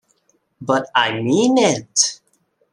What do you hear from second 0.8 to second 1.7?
I mean